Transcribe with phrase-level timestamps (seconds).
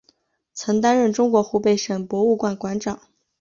[0.55, 2.99] 曾担任中国湖北省博物馆馆长。